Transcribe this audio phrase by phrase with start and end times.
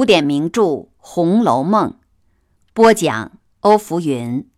[0.00, 0.62] 古典名著
[0.96, 1.90] 《红楼梦》，
[2.72, 4.48] 播讲欧福云。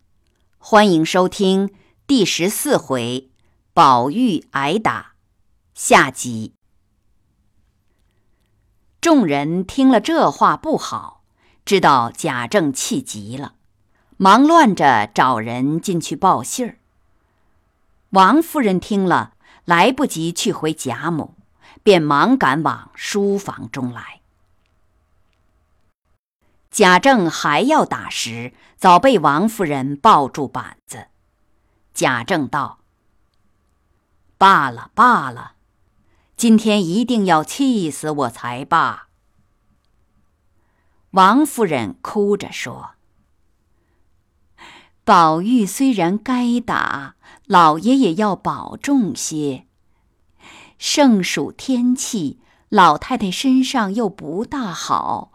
[0.56, 1.74] 欢迎收听
[2.06, 3.28] 第十四回
[3.74, 5.14] “宝玉挨打”
[5.74, 6.54] 下集。
[9.00, 11.24] 众人听了这话不好，
[11.64, 13.54] 知道贾政气急了，
[14.16, 16.78] 忙乱着找人进去报信儿。
[18.10, 19.32] 王夫人听了，
[19.64, 21.34] 来不及去回贾母，
[21.82, 24.21] 便忙赶往书房中来。
[26.72, 31.08] 贾政还要打时，早被王夫人抱住板子。
[31.92, 32.78] 贾政道
[34.38, 35.52] ：“罢了罢了，
[36.34, 39.08] 今天一定要气死我才罢。”
[41.12, 42.92] 王夫人哭着说。
[45.04, 49.66] 宝玉虽然该打，老爷也要保重些。
[50.78, 55.32] 盛暑天气，老太太身上又不大好，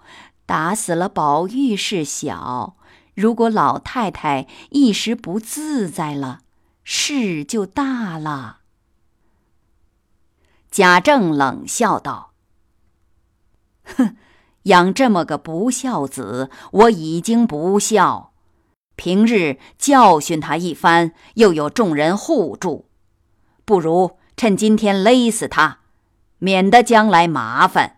[0.48, 2.78] 打死了宝玉是小，
[3.14, 6.40] 如果老太太一时不自在了，
[6.86, 8.60] 事就大了。
[10.72, 12.32] 贾政冷笑道
[13.84, 14.16] ：“哼，
[14.64, 18.32] 养这么个不孝子，我已经不孝。”
[18.96, 22.86] 平日教训他一番，又有众人护住，
[23.66, 25.80] 不如趁今天勒死他，
[26.40, 27.97] 免得将来麻烦。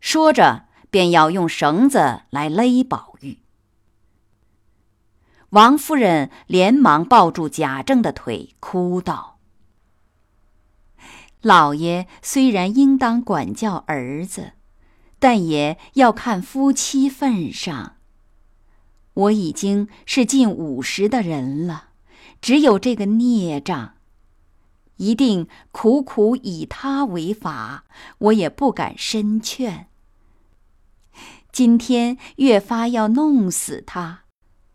[0.00, 3.38] 说着，便要用绳子来勒宝玉。
[5.50, 9.38] 王夫人连忙抱住贾政的腿，哭道
[11.40, 14.52] ：“老爷虽然应当管教儿子，
[15.18, 17.96] 但也要看夫妻份上。”
[19.14, 21.88] 我已经是近五十的人了，
[22.40, 23.94] 只有这个孽障，
[24.98, 27.84] 一定苦苦以他为法，
[28.18, 29.87] 我也不敢深劝。
[31.50, 34.24] 今天越发要弄死他，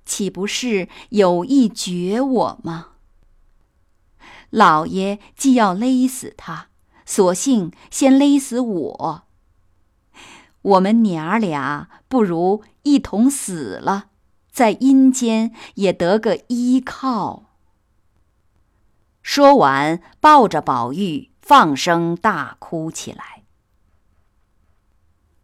[0.06, 2.88] 岂不是有意绝我吗？
[4.50, 6.67] 老爷既要勒死他，
[7.06, 9.23] 索性先勒死我。
[10.61, 14.11] 我们娘儿俩不如一同死了。
[14.51, 17.45] 在阴间也得个依靠。
[19.23, 23.33] 说完，抱着宝玉，放声大哭起来。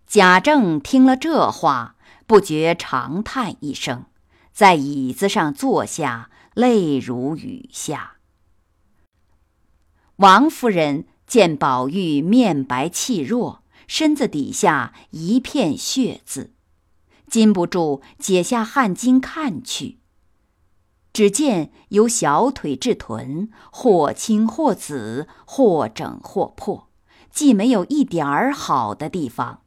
[0.10, 4.06] 贾政听了这话，不觉长叹一声，
[4.52, 8.14] 在椅子上坐下，泪如雨下。
[10.16, 16.56] 王夫人见宝玉面白气弱，身子底下一片血渍。
[17.28, 20.00] 禁不住解下汗巾看去，
[21.14, 26.90] 只见由小腿至臀，或青或紫，或整或破，
[27.30, 29.62] 既没有一点儿好的地方，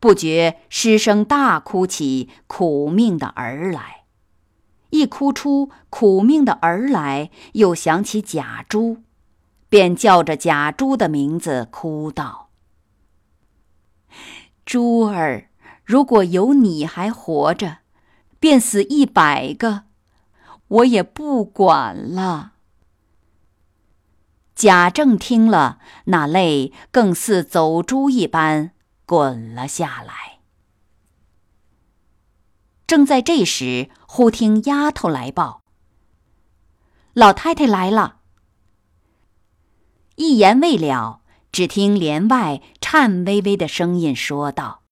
[0.00, 4.04] 不觉失声大哭起苦命的儿来。
[4.90, 8.98] 一哭出苦命的儿来，又想起贾珠，
[9.68, 12.48] 便叫着贾珠的名字哭道
[14.64, 15.44] ：“珠儿。”
[15.88, 17.78] 如果有你还活着，
[18.38, 19.84] 便死一百个，
[20.68, 22.52] 我也不管了。
[24.54, 28.72] 贾政听了，那泪更似走珠一般
[29.08, 30.40] 滚了下来。
[32.86, 35.62] 正在这时，忽听丫头来报
[37.14, 38.18] ：“老太太来了。”
[40.16, 44.82] 一言未了，只听帘外颤巍巍的声音说道。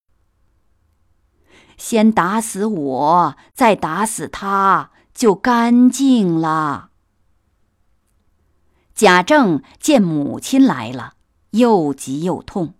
[1.77, 6.89] 先打死我，再打死他，就干净了。
[8.95, 11.17] 贾政见母亲来了，
[11.51, 12.76] 又急又痛，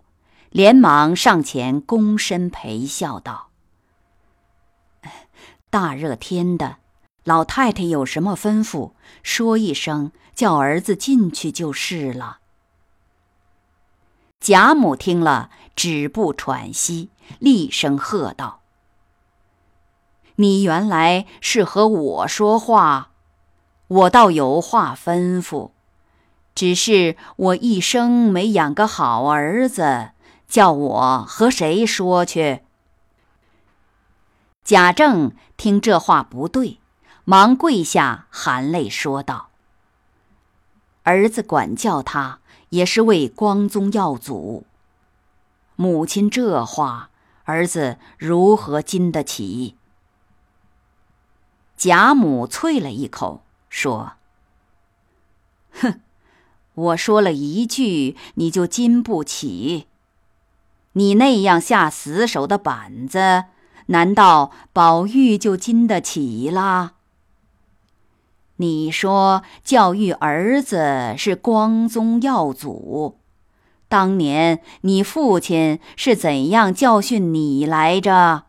[0.49, 3.49] 连忙上前躬身陪笑道
[5.69, 6.77] ：“大热天的，
[7.23, 8.93] 老太太有什么吩咐，
[9.23, 12.39] 说一声，叫儿子进去就是了。”
[14.39, 18.61] 贾母听了，止步喘息，厉声喝道。
[20.35, 23.09] 你原来是和我说话，
[23.87, 25.71] 我倒有话吩咐，
[26.53, 30.11] 只是我一生没养个好儿子，
[30.47, 32.61] 叫我和谁说去？
[34.63, 36.79] 贾政听这话不对，
[37.25, 39.49] 忙跪下，含泪说道
[41.03, 42.39] ：“儿子管教他，
[42.69, 44.65] 也是为光宗耀祖。
[45.75, 47.11] 母亲这话，
[47.43, 49.75] 儿子如何经得起？”
[51.77, 54.13] 贾母啐了一口，说
[55.79, 56.01] ：“哼，
[56.73, 59.87] 我说了一句，你就经不起。
[60.97, 63.45] 你那样下死手的板子，
[63.87, 66.93] 难道宝玉就经得起啦？
[68.55, 73.19] 你说教育儿子是光宗耀祖，
[73.87, 78.45] 当年你父亲是怎样教训你来着？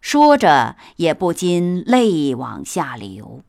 [0.00, 3.44] 说着也不禁泪往下流。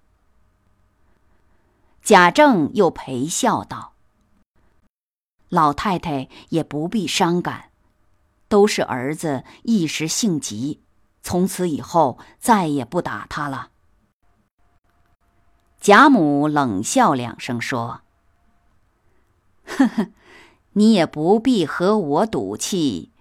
[2.04, 3.94] 贾政又陪笑道
[5.50, 7.66] ：“老太太也不必伤感，
[8.48, 10.82] 都是儿子一时性急，
[11.22, 13.70] 从此以后再也不打他了。”
[15.80, 18.02] 贾母冷笑两声说
[19.66, 20.08] ：“呵 呵，
[20.74, 23.12] 你也不必和我赌气。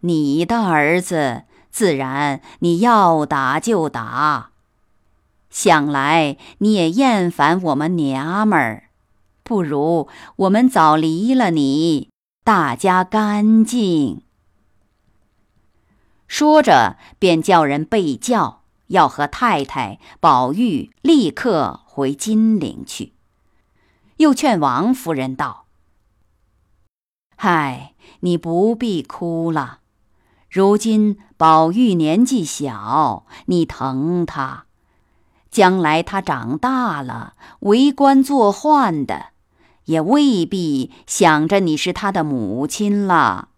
[0.00, 4.50] 你的儿子，自然你要打就打。
[5.48, 8.90] 想来你也厌烦我们娘们儿，
[9.52, 12.08] 不如我们早离了你，
[12.42, 14.22] 大家干净。”
[16.26, 18.62] 说着，便叫人备轿。
[18.86, 23.12] 要和太太、宝玉立刻回金陵去，
[24.16, 25.66] 又劝王夫人道
[27.36, 29.80] ：“嗨，你不必哭了。
[30.50, 34.64] 如今宝玉年纪小，你疼他，
[35.50, 39.31] 将来他长大了为官做宦的，
[39.84, 43.48] 也未必想着你是他的母亲了。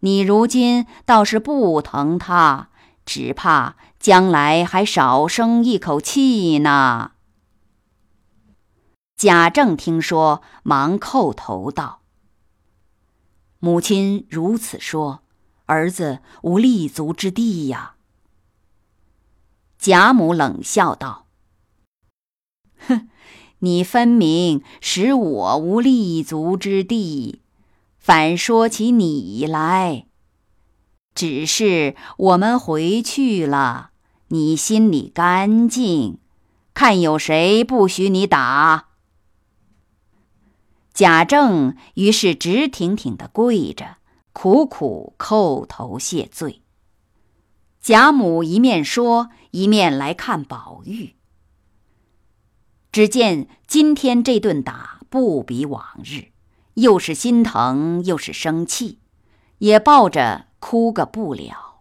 [0.00, 2.68] 你如今倒是不疼他。”
[3.06, 7.12] 只怕将来还少生一口气呢。
[9.14, 12.00] 贾政听说，忙叩头道
[13.60, 15.22] ：“母亲如此说，
[15.66, 17.96] 儿子无立足之地呀。”
[19.76, 21.26] 贾母冷笑道
[22.88, 23.10] ：“哼，
[23.64, 27.40] 你分明使我无立足之地，
[27.98, 30.06] 反说起你来。”
[31.14, 33.90] 只是我们回去了，
[34.28, 36.18] 你心里干净，
[36.74, 38.88] 看有谁不许你打。
[40.92, 43.96] 贾政于是直挺挺的跪着，
[44.32, 46.62] 苦苦叩头谢罪。
[47.80, 51.14] 贾母一面说，一面来看宝玉。
[52.94, 56.28] 只见今天这顿打不比往日，
[56.74, 59.00] 又是心疼又是生气，
[59.58, 60.46] 也抱着。
[60.60, 61.80] 哭个不了。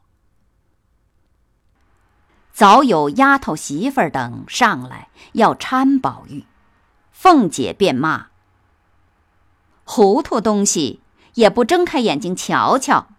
[2.51, 6.45] 早有丫头媳妇儿等上来要搀宝玉，
[7.11, 8.29] 凤姐便骂
[9.85, 11.01] ：“糊涂东西，
[11.35, 13.09] 也不睁开眼睛瞧瞧，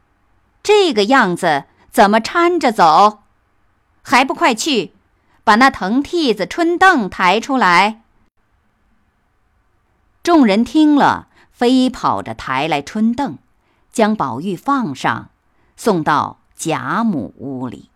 [0.64, 3.23] 这个样子怎么搀着走？
[4.02, 4.94] 还不快去，
[5.44, 8.02] 把那藤屉子、春凳抬出来！”
[10.25, 13.38] 众人听了，飞跑着抬来春凳，
[13.93, 15.31] 将宝玉放上。
[15.76, 17.91] 送到贾母屋里，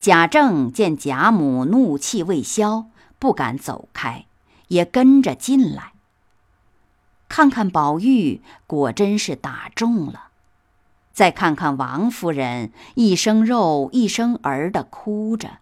[0.00, 2.86] 贾政见贾母怒气未消，
[3.20, 4.26] 不敢走开，
[4.66, 5.92] 也跟着进来。
[7.28, 10.29] 看看宝玉，果真是打中了；
[11.12, 15.58] 再看看王夫人，一生肉一生儿的哭着，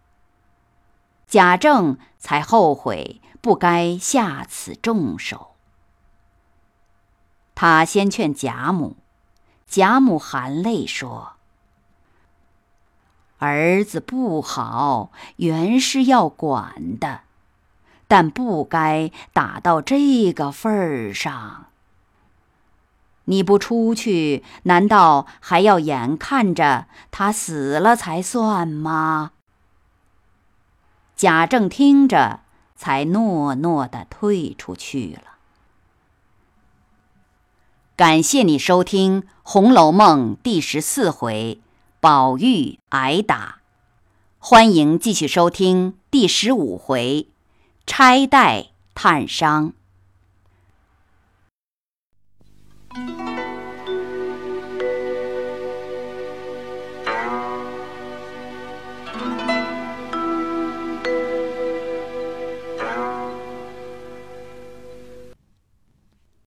[1.26, 5.54] 贾政才后悔不该下此重手。
[7.54, 8.96] 他先劝贾母。
[9.66, 11.32] 贾母含泪说
[13.38, 17.20] ：“儿子不好，原是要管的，
[18.06, 21.66] 但不该打到这个份儿上。
[23.28, 29.30] 你不出去，难道还要眼看着他死了才算吗？”
[31.14, 32.40] 贾政听着，
[32.76, 35.38] 才诺诺的退出去了。
[37.97, 41.61] 感谢你收听《红楼梦》第十四回，
[41.99, 43.58] 宝玉挨打。
[44.38, 47.26] 欢迎继续收听第十五回，
[47.85, 49.73] 钗黛探伤。